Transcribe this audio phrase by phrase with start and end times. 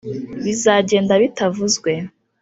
[0.43, 1.91] bizagenda bitavuzwe.